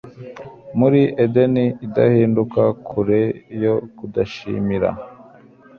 Muri 0.77 1.01
Edeni 1.23 1.65
idahinduka 1.85 2.61
kure 2.87 3.21
yo 3.63 3.75
kudashimira 3.97 4.89